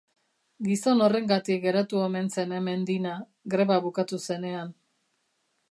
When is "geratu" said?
1.65-2.01